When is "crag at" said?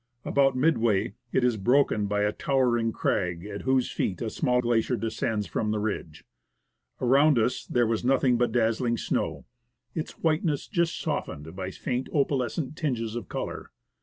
2.91-3.61